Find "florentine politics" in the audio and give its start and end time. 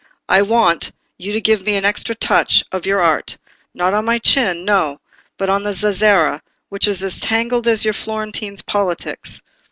7.93-9.43